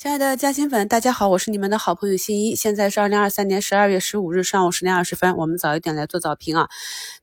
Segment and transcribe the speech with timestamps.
[0.00, 2.54] 亲爱的嘉兴粉，大家好，我是你们的好朋友新一。
[2.54, 6.68] 现在是二零二三年十二月十五日上午十点二十分，我们早一点来做早评啊。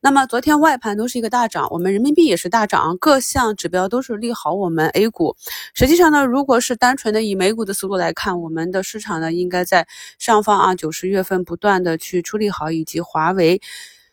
[0.02, 5.38] 那么昨天外盘都是一个大涨，我们人民币也是大涨，各项指标都是利好我们 A 股。
[5.74, 9.88] 实际上呢，如果是单纯的以美股的思路来看，我们的市场呢应该在
[10.20, 13.62] 上方啊，九十月份不断的去出利好，以及华为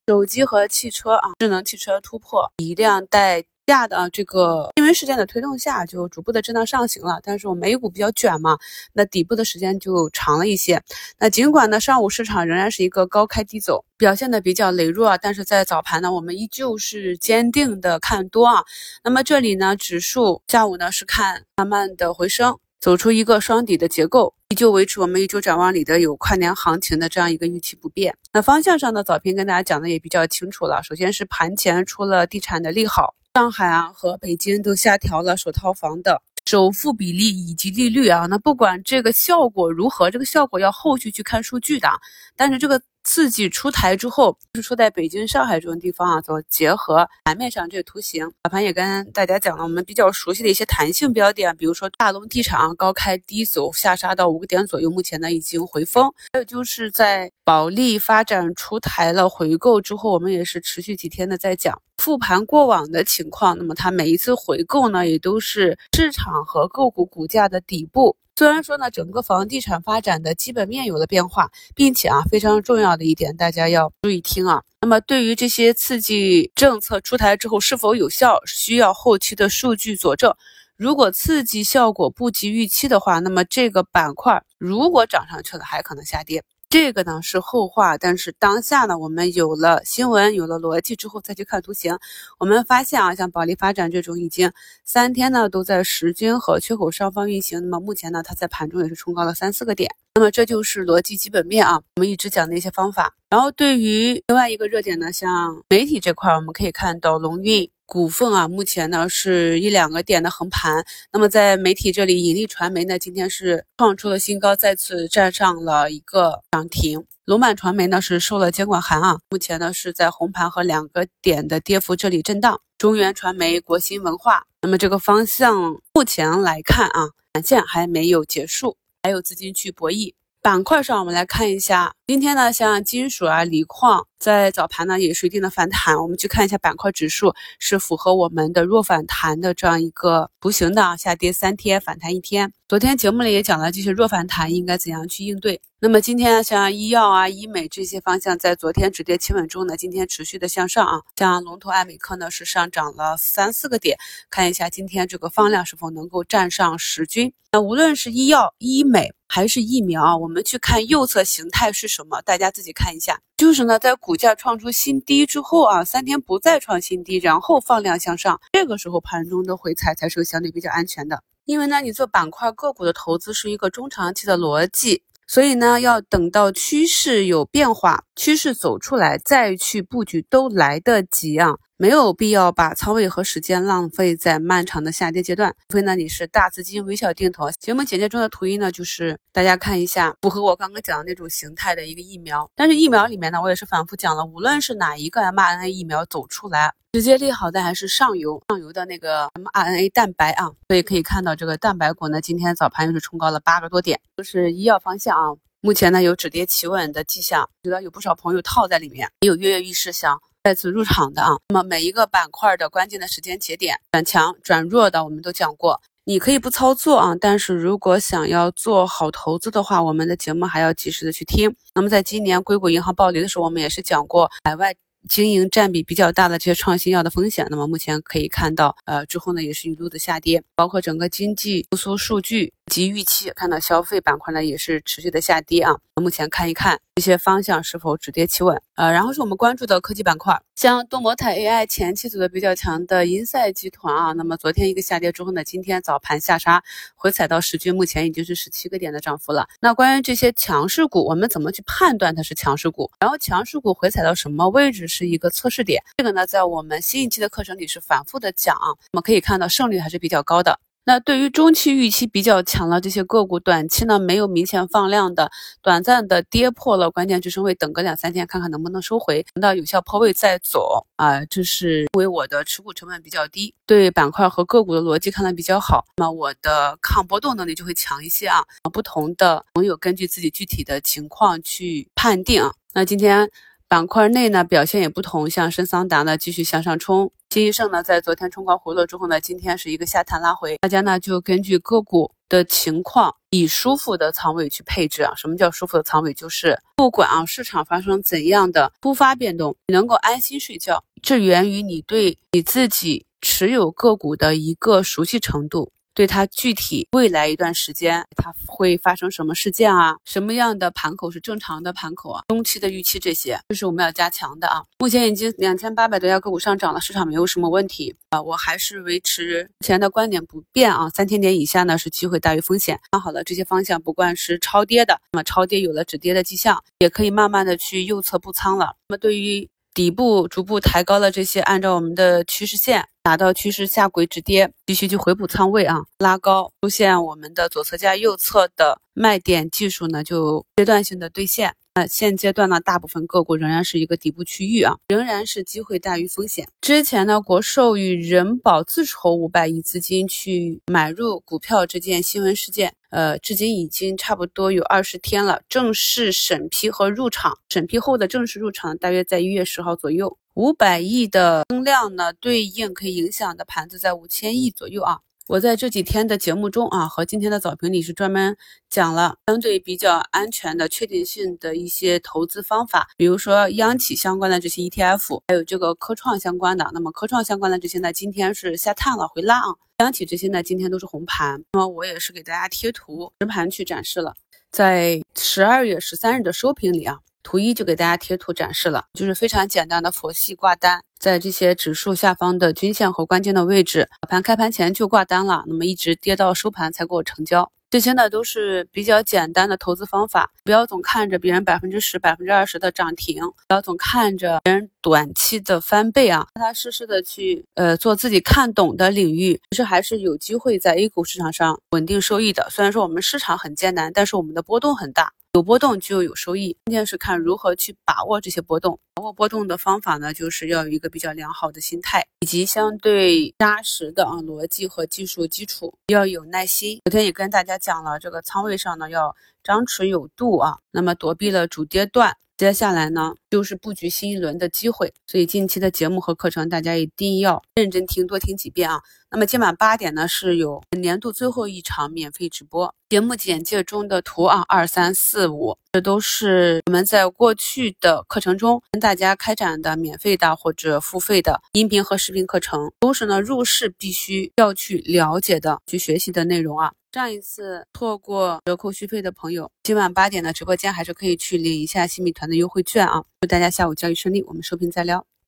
[0.07, 3.43] 手机和汽车啊，智能汽车突破以量带。
[3.73, 7.21] 下的这个新闻事件的推动下，就逐步的震荡上行了。
[7.23, 8.59] 但是我们 A 股比较卷嘛，
[8.93, 10.83] 那底部的时间就长了一些。
[11.19, 18.63] 那尽管呢，上午市场仍然是一个高开低走，表现的比较羸弱，但是在早盘呢，我们依旧是坚定的看多啊。
[19.03, 28.15] 那么这里呢，指数下午呢是看慢慢的回升，走出一个双底的结构，依旧维持我们一周展望里的有跨年行情的这样一个预期不变。
[28.35, 30.83] 那方向上的早评跟大家讲的也比较清楚了。
[30.83, 33.15] 首先是盘前出了地产的利好。
[33.35, 41.89] 上海啊和北京都下调了首套房的首付比例以及利率啊，那不管这个效果如何，这个效果要后续去看数据的，
[42.37, 42.81] 但是这个。
[43.05, 56.13] 刺激出台之后，是出在北京、上海这种地方啊，做结合盘面上这个图形，早盘也跟大家讲了，我们比较熟悉的一些弹性标的，比如说大龙地产啊高开低走，下杀到五个点左右，目前呢已经回封。
[56.33, 68.17] 还有就是在保利发展出台了回购之后，我们也是持续几天的在讲复盘过往的情况，那么它每一次回购呢，也都是市场和个股股价的底部。
[68.35, 74.63] 虽然说呢，整个房地产发展的基本面有了变化，并且啊，非常重要的一点，大家要注意听啊。
[74.81, 80.35] 那么对于这些刺激政策出台之后是否有效，需要后期的数据佐证。
[80.77, 86.43] 如果刺激效果不及预期的话，那么这个板块如果涨上去了，还可能下跌。
[86.73, 91.99] 这个呢是后话，但是当下呢，我们有了新闻，有了逻辑之后再去看图形，
[92.39, 94.51] 我们发现啊，像保利发展这种已经
[94.83, 103.15] 三天呢都在十均和缺口上方运行，那么目前呢，它在盘中也是冲高了三四个点，那么这就是逻辑基本面啊，我们一直讲的一些方法。
[103.31, 107.71] 然后对于另外一个热点呢，像媒体这块，我们可以看到龙运。
[107.85, 110.83] 股份啊，目前呢是一两个点的横盘。
[111.13, 117.05] 那么在媒体这里，引力传媒呢今天是创出了新高，再次站上了一个涨停。
[117.27, 122.59] 龙满传媒呢是收了监管函啊，目前呢是在红盘和两个点的跌幅这里震荡。
[122.79, 130.15] 中原传媒、国新文化，那么这个方向目前来看啊，短线还没有结束，还有资金去博弈。
[130.41, 135.97] 板块上，我们来看一下，今天呢，像金属啊、锂矿，在早盘呢也是一定的反弹。
[135.97, 142.53] 我们去看一下板块指数，是符合我们的弱反弹的这样一个图形的啊，下跌三天，反弹一天。
[142.69, 145.61] 昨天节目里也讲了，这些弱反弹应该怎样去应对。
[145.81, 151.03] 那么今天像医药啊、医美这些方向，在昨天止跌企稳中呢，今天持续的向上啊。
[151.17, 153.99] 像龙头爱美克呢，是上涨了三四个点。
[154.31, 157.35] 看一下今天这个放量是否能够站上十均。
[157.51, 162.23] 那无论是医药、医美还是疫苗，我们去看右侧形态是什么？
[162.23, 163.21] 大家自己看一下。
[163.43, 171.25] 就是呢，在股价创出新低之后啊，三天不再创新低，然后放量向上，这个时候盘中的回踩才是相对比较安全的。
[171.45, 175.03] 因为呢，你做板块个股的投资是一个中长期的逻辑。
[175.27, 185.53] 所以呢，要等到趋势有变化，趋势走出来再去布局都来得及啊，没有必要把仓位和时间浪费在漫长的下跌阶段。
[185.69, 187.51] 除非呢你是大资金微小定投。
[187.59, 192.49] 节目简介中的图一呢，就是大家看一下，符合我刚刚讲的那种形态的一个疫苗。
[192.55, 196.73] 但是疫苗里面呢，我也是反复讲了，无论是哪一个 mRNA 疫苗走出来。
[196.93, 205.35] 直接利好的还是上游上游的那个 mRNA 蛋白啊，所以可以看到这个蛋白股呢，今天早盘又是冲高了八个多点，都是医药方向啊。
[205.61, 211.31] 目前呢有止跌企稳的迹象，觉得有不少朋友套在里面，也有跃跃欲试想再次入场的啊。
[211.49, 221.55] 那么每一个板块的关键的时间节点转强转弱的，我们都讲过，你可以不操作啊，但是如果想要做好投资的话，我们的节目还要及时的去听。
[221.75, 224.75] 那么在今年硅谷银行暴雷的时候，我们也是讲过海外。
[225.09, 235.77] 经营占比比较大的这些创新药的风险，那么目前可以看到，呃，之后呢也是一路的下跌，包括整个经济复苏数据及预期，看到消费板块呢也是持续的下跌啊。
[235.97, 246.65] 目前看一看这些方向是否止跌企稳，呃，然后是我们关注的科技板块，像多模态 AI 前期走的比较强的银赛集团啊，那么昨天一个下跌之后呢，今天早盘下杀
[246.95, 249.47] 回踩到十均，目前已经是十七个点的涨幅了。
[249.61, 252.91] 那关于这些强势股，我们怎么去判断它是强势股？
[253.01, 255.83] 然后强势股回踩到什么位置是一个测试点？
[255.99, 258.57] 这个呢，在我们新一期的课程里是反复的讲，
[258.93, 260.59] 那么可以看到胜率还是比较高的。
[260.85, 265.31] 那对于中期预期比较强的这些个股，短期呢没有明显放量的，
[265.63, 271.25] 短暂的跌破了关键支撑位，等个两三天看看能不能收回，等到有效破位再走啊。
[271.27, 278.43] 这是因为我的持股成本比较低，对板块和个股的逻辑看得比较好，那么我的抗波动能力就会强一些啊。
[278.73, 282.53] 不同的朋友根据自己具体的情况去判定啊。
[282.75, 283.31] 那今天。
[283.73, 295.15] 板块内呢表现也不同，像深桑达呢继续向上冲，金益盛呢在昨天冲高回落之后呢，今天是一个下探拉回，大家呢就根据个股的情况，以舒服的仓位去配置啊。
[295.17, 296.13] 什么叫舒服的仓位？
[296.13, 305.73] 就是不管啊市场发生怎样的突发变动，你能够安心睡觉，这源于你对你自己持有个股的一个熟悉程度。
[305.95, 309.97] 对它具体未来一段时间它会发生什么事件啊？
[310.05, 312.25] 什么样的盘口是正常的盘口啊？
[312.29, 314.65] 中期的预期这些，这是我们要加强的啊。
[314.79, 318.23] 目前已经两千八百多家个股上涨了，市场没有什么问题啊。
[318.23, 320.89] 我还是维持前的观点不变啊。
[320.91, 328.77] 三千点以下呢是机会大于风险，看好了这些方向，不管是超跌的，那么超跌有了止跌的迹象，也可以慢慢的去右侧布仓了。
[328.89, 341.53] 那么对于底部逐步抬高了这些，按照我们的趋势线达到趋势下轨止跌，继续去回补仓位啊，拉高出现我们的左侧加右侧的卖点技术呢，就阶段性的兑现。
[341.75, 346.47] 那现阶段呢，大部分个股仍然是一个底部区域啊，仍然是机会大于风险。
[346.61, 355.41] 之前呢，国寿与人保自筹五百亿资金去买入股票这件新闻事件，呃，至今已经差不多有二十天了。
[355.49, 360.19] 正式审批和入场，审批后的正式入场大约在一月十号左右。
[360.35, 364.99] 五百亿的增量呢，对应可以影响的盘子在五千亿左右啊。
[365.33, 368.37] 我在这几天的节目中啊，和今天的早评里是专门
[368.69, 376.71] 讲了相对比较安全的、确定性的一些投资方法，比如说央企相关的这些 ETF，还有这个科创相关的。
[376.75, 381.43] 那么科创相关的这些呢，今天是下探了回拉啊，央企这些呢，今天都是红盘。
[381.55, 384.15] 那么我也是给大家贴图实盘去展示了，
[384.51, 386.99] 在十二月十三日的收评里啊。
[387.23, 397.51] 图一就给大家贴图展示了，就是非常简单的佛系挂单，在这些指数下方的均线和关键的位置，早盘开盘前就挂单了，那么一直跌到收盘才给我成交。
[397.71, 412.47] 这些呢都是比较简单的投资方法，不要总看着别人百分之十、百分之二十的涨停，不要总看着别人短期的翻倍啊，踏踏实实的去呃做自己看懂的领域，其实还是有机会在 A 股市场上稳定收益的。
[412.51, 415.11] 虽然说我们市场很艰难，但是我们的波动很大。
[415.35, 418.79] 有波动就有收益，关键是看如何去把握这些波动。
[418.93, 426.83] 把握波动的方法呢，就是要有一个比较良好的心态，以及相对扎实的啊逻辑和技术基础，要有耐心。
[426.85, 432.15] 昨天也跟大家讲了，这个仓位上呢要张弛有度啊，那么躲避了主跌段。
[432.43, 438.81] 接下来呢，就是布局新一轮的机会，所以近期的节目和课程，大家一定要认真听，多听几遍啊。
[439.13, 456.73] 那么今晚八点呢，是有年度最后一场免费直播，节目简介中的图啊，二三四五，这都是我们在过去的课程中跟大家开展的免费的或者付费的音频和视频课程，同时呢，入市必须要去了解的、去学习的内容啊。
[456.93, 463.03] 上一次错过折扣续费的朋友，今晚八点的直播间还是可以去领一下新米团的优惠券啊！
[463.23, 465.07] 祝大家下午交易顺利，我们收评再聊。